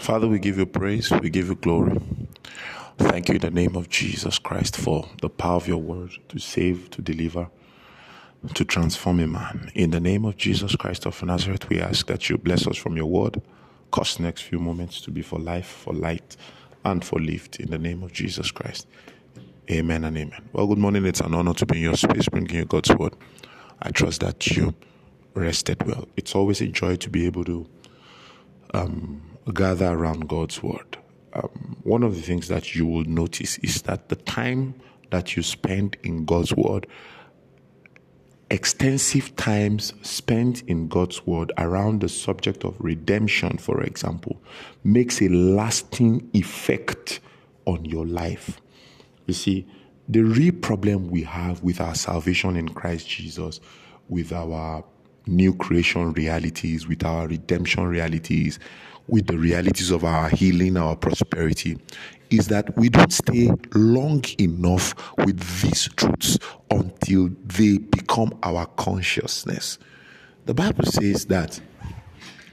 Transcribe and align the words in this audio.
Father, 0.00 0.26
we 0.26 0.38
give 0.38 0.56
you 0.56 0.64
praise, 0.64 1.10
we 1.20 1.28
give 1.28 1.48
you 1.48 1.54
glory. 1.54 2.00
Thank 2.96 3.28
you 3.28 3.34
in 3.34 3.42
the 3.42 3.50
name 3.50 3.76
of 3.76 3.90
Jesus 3.90 4.38
Christ 4.38 4.76
for 4.76 5.06
the 5.20 5.28
power 5.28 5.56
of 5.56 5.68
your 5.68 5.76
word 5.76 6.12
to 6.30 6.38
save, 6.38 6.88
to 6.92 7.02
deliver, 7.02 7.48
to 8.54 8.64
transform 8.64 9.20
a 9.20 9.26
man. 9.26 9.70
In 9.74 9.90
the 9.90 10.00
name 10.00 10.24
of 10.24 10.38
Jesus 10.38 10.74
Christ 10.74 11.06
of 11.06 11.22
Nazareth, 11.22 11.68
we 11.68 11.80
ask 11.80 12.06
that 12.06 12.30
you 12.30 12.38
bless 12.38 12.66
us 12.66 12.78
from 12.78 12.96
your 12.96 13.06
word. 13.06 13.42
Cause 13.90 14.18
next 14.18 14.40
few 14.42 14.58
moments 14.58 15.02
to 15.02 15.10
be 15.10 15.20
for 15.20 15.38
life, 15.38 15.66
for 15.68 15.92
light, 15.92 16.34
and 16.82 17.04
for 17.04 17.20
lift. 17.20 17.60
In 17.60 17.70
the 17.70 17.78
name 17.78 18.02
of 18.02 18.10
Jesus 18.10 18.50
Christ. 18.50 18.86
Amen 19.70 20.04
and 20.04 20.16
amen. 20.16 20.42
Well, 20.54 20.66
good 20.66 20.78
morning. 20.78 21.04
It's 21.04 21.20
an 21.20 21.34
honor 21.34 21.54
to 21.54 21.66
be 21.66 21.76
in 21.76 21.82
your 21.82 21.96
space, 21.96 22.26
bringing 22.26 22.56
you 22.56 22.64
God's 22.64 22.90
word. 22.96 23.14
I 23.82 23.90
trust 23.90 24.22
that 24.22 24.46
you 24.46 24.74
rested 25.34 25.86
well. 25.86 26.08
It's 26.16 26.34
always 26.34 26.62
a 26.62 26.68
joy 26.68 26.96
to 26.96 27.10
be 27.10 27.26
able 27.26 27.44
to 27.44 27.68
um, 28.72 29.29
gather 29.52 29.88
around 29.88 30.28
God's 30.28 30.62
word. 30.62 30.98
Um, 31.32 31.76
one 31.82 32.02
of 32.02 32.16
the 32.16 32.22
things 32.22 32.48
that 32.48 32.74
you 32.74 32.86
will 32.86 33.04
notice 33.04 33.58
is 33.58 33.82
that 33.82 34.08
the 34.08 34.16
time 34.16 34.74
that 35.10 35.36
you 35.36 35.42
spend 35.42 35.96
in 36.02 36.24
God's 36.24 36.54
word, 36.54 36.86
extensive 38.50 39.34
times 39.36 39.94
spent 40.02 40.62
in 40.62 40.88
God's 40.88 41.24
word 41.26 41.52
around 41.56 42.00
the 42.00 42.08
subject 42.08 42.64
of 42.64 42.74
redemption, 42.80 43.58
for 43.58 43.82
example, 43.82 44.42
makes 44.82 45.22
a 45.22 45.28
lasting 45.28 46.28
effect 46.32 47.20
on 47.66 47.84
your 47.84 48.06
life. 48.06 48.60
You 49.26 49.34
see, 49.34 49.66
the 50.08 50.22
real 50.22 50.54
problem 50.54 51.08
we 51.08 51.22
have 51.22 51.62
with 51.62 51.80
our 51.80 51.94
salvation 51.94 52.56
in 52.56 52.68
Christ 52.70 53.08
Jesus, 53.08 53.60
with 54.08 54.32
our 54.32 54.84
new 55.26 55.54
creation 55.54 56.12
realities, 56.14 56.88
with 56.88 57.04
our 57.04 57.28
redemption 57.28 57.86
realities, 57.86 58.58
with 59.10 59.26
the 59.26 59.36
realities 59.36 59.90
of 59.90 60.04
our 60.04 60.28
healing, 60.28 60.76
our 60.76 60.96
prosperity, 60.96 61.76
is 62.30 62.46
that 62.48 62.76
we 62.76 62.88
don't 62.88 63.12
stay 63.12 63.50
long 63.74 64.24
enough 64.38 64.94
with 65.18 65.38
these 65.60 65.88
truths 65.96 66.38
until 66.70 67.28
they 67.44 67.78
become 67.78 68.32
our 68.42 68.66
consciousness. 68.66 69.78
The 70.46 70.54
Bible 70.54 70.84
says 70.84 71.26
that 71.26 71.60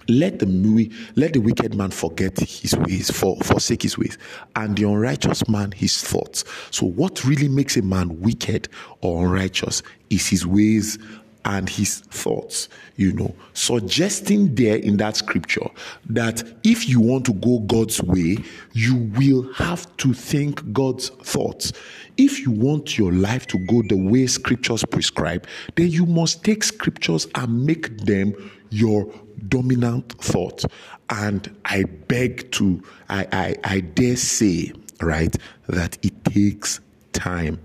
let 0.09 0.39
the 0.39 0.91
let 1.15 1.33
the 1.33 1.39
wicked 1.39 1.75
man 1.75 1.91
forget 1.91 2.39
his 2.39 2.75
ways, 2.75 3.11
for, 3.11 3.35
forsake 3.43 3.83
his 3.83 3.97
ways, 3.97 4.17
and 4.55 4.75
the 4.77 4.83
unrighteous 4.83 5.47
man 5.49 5.71
his 5.73 6.01
thoughts. 6.01 6.45
So, 6.71 6.85
what 6.85 7.25
really 7.25 7.49
makes 7.49 7.75
a 7.75 7.81
man 7.81 8.21
wicked 8.21 8.69
or 9.01 9.25
unrighteous 9.25 9.83
is 10.09 10.27
his 10.27 10.45
ways 10.45 10.97
and 11.45 11.69
his 11.69 11.99
thoughts, 11.99 12.67
you 12.95 13.13
know, 13.13 13.33
suggesting 13.53 14.53
there 14.55 14.75
in 14.75 14.97
that 14.97 15.15
scripture 15.15 15.69
that 16.09 16.43
if 16.63 16.89
you 16.89 16.99
want 16.99 17.25
to 17.25 17.33
go 17.33 17.59
God's 17.59 18.01
way, 18.03 18.37
you 18.73 18.95
will 19.15 19.51
have 19.53 19.95
to 19.97 20.13
think 20.13 20.73
God's 20.73 21.09
thoughts. 21.09 21.71
If 22.17 22.39
you 22.39 22.51
want 22.51 22.97
your 22.97 23.13
life 23.13 23.47
to 23.47 23.59
go 23.59 23.81
the 23.83 23.95
way 23.95 24.27
scriptures 24.27 24.83
prescribe, 24.85 25.47
then 25.75 25.89
you 25.89 26.05
must 26.05 26.43
take 26.43 26.63
scriptures 26.63 27.27
and 27.35 27.65
make 27.65 27.97
them 27.99 28.33
your 28.69 29.11
dominant 29.47 30.13
thought. 30.21 30.65
And 31.09 31.55
I 31.65 31.83
beg 31.83 32.51
to, 32.53 32.83
I, 33.07 33.27
I, 33.31 33.55
I 33.63 33.79
dare 33.79 34.17
say, 34.17 34.73
right, 35.01 35.33
that 35.67 35.97
it 36.03 36.25
takes 36.25 36.81
time. 37.13 37.59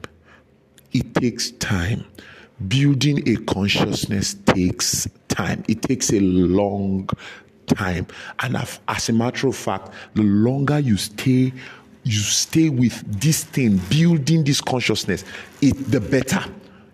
It 0.93 1.15
takes 1.15 1.51
time 1.53 2.05
building 2.69 3.27
a 3.29 3.37
consciousness 3.45 4.35
takes 4.35 5.09
time. 5.29 5.65
It 5.69 5.83
takes 5.83 6.13
a 6.13 6.21
long 6.21 7.09
time. 7.67 8.07
And 8.41 8.57
as 8.89 9.09
a 9.09 9.13
matter 9.13 9.49
of 9.49 9.57
fact, 9.57 9.91
the 10.15 10.23
longer 10.23 10.79
you 10.79 10.97
stay, 10.97 11.53
you 12.05 12.19
stay 12.19 12.69
with 12.69 13.21
this 13.21 13.45
thing, 13.45 13.79
building 13.89 14.45
this 14.45 14.61
consciousness, 14.61 15.25
it 15.61 15.75
the 15.91 16.01
better. 16.01 16.45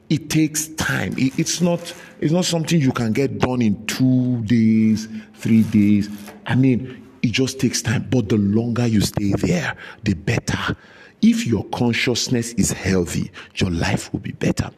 It 0.09 0.31
takes 0.31 0.69
time. 0.69 1.15
It, 1.19 1.39
it's 1.39 1.61
not 1.61 1.95
it's 2.21 2.33
not 2.33 2.45
something 2.45 2.81
you 2.81 2.93
can 2.93 3.13
get 3.13 3.39
done 3.39 3.61
in 3.63 3.85
two 3.87 4.43
days, 4.45 5.09
three 5.35 5.63
days. 5.65 6.09
I 6.47 6.55
mean, 6.55 7.07
it 7.23 7.33
just 7.33 7.61
takes 7.61 7.83
time. 7.83 8.09
But 8.11 8.29
the 8.29 8.39
longer 8.39 8.87
you 8.87 9.01
stay 9.03 9.33
there, 9.33 9.77
the 10.05 10.15
better. 10.15 10.77
If 11.21 11.47
your 11.47 11.65
consciousness 11.67 12.53
is 12.53 12.71
healthy, 12.71 13.33
your 13.57 13.71
life 13.71 14.13
will 14.13 14.21
be 14.21 14.33
better. 14.33 14.71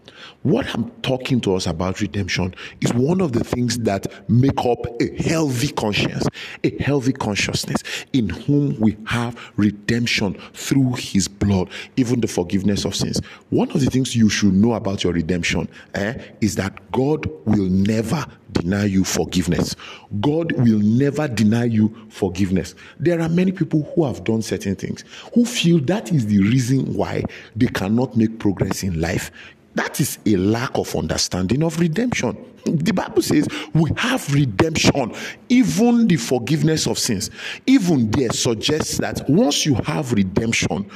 What 0.42 0.66
I'm 0.74 0.90
talking 1.02 1.40
to 1.42 1.54
us 1.54 1.66
about 1.66 2.00
redemption 2.00 2.54
is 2.80 2.94
one 2.94 3.20
of 3.20 3.32
the 3.32 3.44
things 3.44 3.78
that 3.80 4.06
make 4.30 4.58
up 4.64 4.78
a 5.00 5.22
healthy 5.22 5.68
conscience, 5.68 6.26
a 6.64 6.76
healthy 6.78 7.12
consciousness 7.12 7.82
in 8.14 8.30
whom 8.30 8.78
we 8.80 8.96
have 9.06 9.38
redemption 9.56 10.34
through 10.54 10.94
his 10.94 11.28
blood, 11.28 11.68
even 11.96 12.20
the 12.20 12.28
forgiveness 12.28 12.86
of 12.86 12.94
sins. 12.94 13.20
One 13.50 13.70
of 13.72 13.80
the 13.80 13.90
things 13.90 14.16
you 14.16 14.30
should 14.30 14.54
know 14.54 14.72
about 14.74 15.04
your 15.04 15.12
redemption 15.12 15.68
eh, 15.94 16.14
is 16.40 16.54
that 16.56 16.90
God 16.90 17.26
will 17.44 17.68
never 17.68 18.24
deny 18.60 18.84
you 18.84 19.04
forgiveness. 19.04 19.76
God 20.21 20.53
will 20.53 20.78
never 20.78 21.28
deny 21.28 21.65
you 21.65 21.94
forgiveness. 22.09 22.75
There 22.98 23.21
are 23.21 23.28
many 23.28 23.53
people 23.53 23.82
who 23.94 24.04
have 24.04 24.25
done 24.25 24.43
certain 24.43 24.76
things 24.76 25.04
who 25.34 25.44
feel 25.44 25.81
that 25.81 26.12
is 26.12 26.26
the 26.26 26.41
reason 26.41 26.94
why 26.94 27.25
they 27.56 27.66
cannot 27.66 28.16
make 28.16 28.38
progress 28.38 28.82
in 28.82 29.00
life. 29.00 29.31
That 29.75 30.00
is 30.00 30.19
a 30.26 30.37
lack 30.37 30.76
of 30.76 30.94
understanding 30.97 31.62
of 31.62 31.78
redemption. 31.78 32.37
The 32.65 32.93
Bible 32.93 33.22
says 33.22 33.49
we 33.72 33.91
have 33.97 34.32
redemption, 34.34 35.15
even 35.49 36.09
the 36.09 36.16
forgiveness 36.16 36.87
of 36.87 36.99
sins. 36.99 37.31
Even 37.66 38.10
there 38.10 38.31
suggests 38.31 38.99
that 38.99 39.28
once 39.28 39.65
you 39.65 39.75
have 39.76 40.12
redemption, 40.12 40.91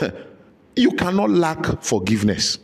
you 0.76 0.92
cannot 0.92 1.30
lack 1.30 1.82
forgiveness. 1.82 2.58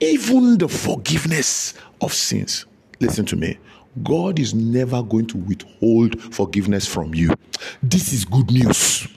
Even 0.00 0.58
the 0.58 0.68
forgiveness 0.68 1.74
of 2.00 2.12
sins. 2.14 2.66
Listen 3.00 3.26
to 3.26 3.36
me. 3.36 3.58
God 4.04 4.38
is 4.38 4.54
never 4.54 5.02
going 5.02 5.26
to 5.28 5.38
withhold 5.38 6.20
forgiveness 6.34 6.86
from 6.86 7.14
you. 7.14 7.34
This 7.82 8.12
is 8.12 8.24
good 8.24 8.50
news. 8.50 9.08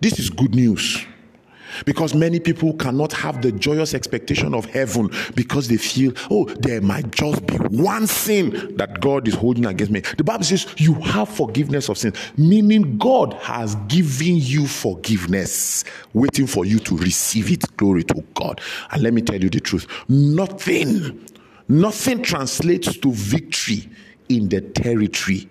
This 0.00 0.18
is 0.18 0.28
good 0.30 0.54
news. 0.54 1.06
Because 1.84 2.14
many 2.14 2.40
people 2.40 2.74
cannot 2.74 3.12
have 3.12 3.42
the 3.42 3.52
joyous 3.52 3.94
expectation 3.94 4.54
of 4.54 4.64
heaven 4.66 5.10
because 5.34 5.68
they 5.68 5.76
feel, 5.76 6.12
oh, 6.30 6.44
there 6.44 6.80
might 6.80 7.10
just 7.10 7.46
be 7.46 7.54
one 7.56 8.06
sin 8.06 8.76
that 8.76 9.00
God 9.00 9.28
is 9.28 9.34
holding 9.34 9.66
against 9.66 9.92
me. 9.92 10.00
The 10.16 10.24
Bible 10.24 10.44
says 10.44 10.66
you 10.76 10.94
have 10.94 11.28
forgiveness 11.28 11.88
of 11.88 11.98
sins, 11.98 12.16
meaning 12.36 12.98
God 12.98 13.34
has 13.34 13.74
given 13.88 14.36
you 14.36 14.66
forgiveness, 14.66 15.84
waiting 16.12 16.46
for 16.46 16.64
you 16.64 16.78
to 16.80 16.96
receive 16.96 17.50
it. 17.50 17.64
Glory 17.76 18.04
to 18.04 18.24
God. 18.34 18.60
And 18.90 19.02
let 19.02 19.12
me 19.12 19.22
tell 19.22 19.40
you 19.40 19.50
the 19.50 19.60
truth 19.60 19.86
nothing, 20.08 21.26
nothing 21.68 22.22
translates 22.22 22.96
to 22.98 23.12
victory 23.12 23.88
in 24.28 24.48
the 24.48 24.60
territory 24.60 25.48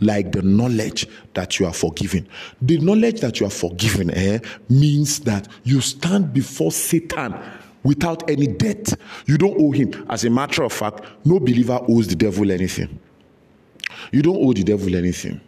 like 0.00 0.32
the 0.32 0.42
knowledge 0.42 1.06
that 1.34 1.58
you 1.58 1.66
are 1.66 1.72
forgiven. 1.72 2.28
The 2.60 2.78
knowledge 2.78 3.20
that 3.20 3.40
you 3.40 3.46
are 3.46 3.50
forgiven 3.50 4.10
eh, 4.10 4.38
means 4.68 5.20
that 5.20 5.48
you 5.64 5.80
stand 5.80 6.32
before 6.32 6.72
Satan 6.72 7.34
without 7.82 8.28
any 8.28 8.46
debt. 8.46 8.92
You 9.26 9.38
don't 9.38 9.60
owe 9.60 9.70
him. 9.70 10.06
As 10.08 10.24
a 10.24 10.30
matter 10.30 10.62
of 10.62 10.72
fact, 10.72 11.04
no 11.24 11.38
believer 11.38 11.80
owes 11.88 12.08
the 12.08 12.16
devil 12.16 12.50
anything. 12.50 12.98
You 14.10 14.22
don't 14.22 14.36
owe 14.36 14.52
the 14.52 14.64
devil 14.64 14.94
anything. 14.96 15.40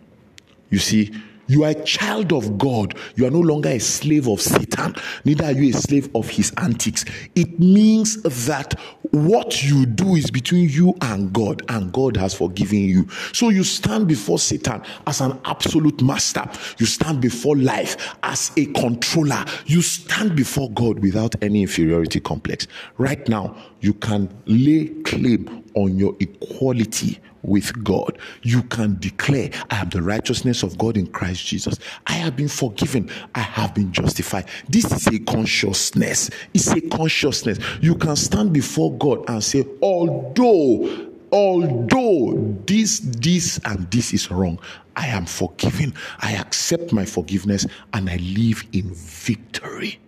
You 0.71 0.79
see, 0.79 1.13
you 1.47 1.65
are 1.65 1.71
a 1.71 1.85
child 1.85 2.33
of 2.33 2.59
God. 2.59 2.97
You 3.15 3.27
are 3.27 3.31
no 3.31 3.41
longer 3.41 3.69
a 3.69 3.79
slave 3.79 4.29
of 4.29 4.41
Satan. 4.41 4.95
Neither 5.25 5.45
are 5.45 5.53
you 5.53 5.71
a 5.71 5.73
slave 5.73 6.09
of 6.15 6.29
his 6.29 6.53
antics. 6.57 7.05
It 7.35 7.59
means 7.61 8.23
that 8.23 8.79
what 9.11 9.63
you 9.63 9.87
do 9.87 10.17
is 10.17 10.31
between 10.31 10.69
you 10.69 10.95
and 11.01 11.33
God, 11.33 11.63
and 11.69 11.93
God 11.93 12.17
has 12.17 12.35
forgiven 12.35 12.79
you. 12.79 13.09
So 13.33 13.51
you 13.51 13.65
stand 13.65 14.09
before 14.09 14.39
Satan 14.39 14.83
as 15.07 15.21
an 15.21 15.39
absolute 15.45 16.03
master. 16.03 16.45
You 16.79 16.87
stand 16.87 17.21
before 17.21 17.57
life 17.57 18.17
as 18.23 18.51
a 18.57 18.67
controller. 18.67 19.45
You 19.67 19.83
stand 19.83 20.37
before 20.37 20.71
God 20.71 20.99
without 21.01 21.35
any 21.43 21.63
inferiority 21.63 22.21
complex. 22.21 22.67
Right 22.99 23.27
now, 23.29 23.57
you 23.81 23.95
can 23.95 24.29
lay 24.47 24.89
claim 25.05 25.65
on 25.77 25.97
your 25.97 26.17
equality 26.19 27.21
with 27.43 27.85
God. 27.85 28.19
You 28.43 28.63
can 28.65 28.99
declare, 28.99 29.51
I 29.71 29.77
am 29.77 29.91
the 29.91 30.03
righteousness 30.03 30.63
of 30.63 30.77
God 30.77 30.97
in 30.97 31.07
Christ 31.07 31.47
Jesus. 31.47 31.79
I 32.07 32.15
have 32.15 32.37
been 32.37 32.49
forgiven. 32.49 33.09
I 33.35 33.41
have 33.41 33.75
been 33.75 33.93
justified. 33.93 34.47
This 34.69 34.91
is 34.91 35.07
a 35.07 35.19
consciousness. 35.21 36.31
It's 36.53 36.73
a 36.73 36.81
consciousness. 36.81 37.59
You 37.81 37.95
can 37.95 38.17
stand 38.17 38.53
before 38.53 38.93
God 38.95 39.25
and 39.29 39.43
say, 39.43 39.65
although 39.81 41.13
although 41.33 42.57
this, 42.67 43.01
this, 43.01 43.61
and 43.65 43.91
this 43.91 44.15
is 44.15 44.31
wrong, 44.31 44.59
I 44.95 45.09
am 45.09 45.27
forgiven. 45.27 45.93
I 46.21 46.33
accept 46.33 46.93
my 46.93 47.05
forgiveness 47.05 47.67
and 47.93 48.09
I 48.09 48.17
live 48.17 48.65
in 48.73 48.95
victory 48.95 49.99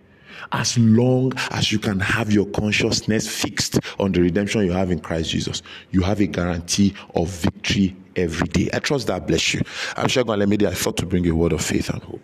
as 0.51 0.77
long 0.77 1.33
as 1.51 1.71
you 1.71 1.79
can 1.79 1.99
have 1.99 2.31
your 2.31 2.45
consciousness 2.47 3.27
fixed 3.27 3.79
on 3.99 4.11
the 4.11 4.21
redemption 4.21 4.65
you 4.65 4.71
have 4.71 4.91
in 4.91 4.99
Christ 4.99 5.29
Jesus, 5.31 5.61
you 5.91 6.01
have 6.01 6.19
a 6.19 6.27
guarantee 6.27 6.93
of 7.15 7.29
victory 7.29 7.95
every 8.15 8.47
day. 8.47 8.69
I 8.73 8.79
trust 8.79 9.07
that 9.07 9.27
bless 9.27 9.53
you. 9.53 9.61
I'm 9.95 10.07
let 10.25 10.49
me 10.49 10.57
I 10.65 10.73
thought 10.73 10.97
to 10.97 11.05
bring 11.05 11.27
a 11.27 11.35
word 11.35 11.53
of 11.53 11.63
faith 11.63 11.89
and 11.89 12.01
hope. 12.03 12.21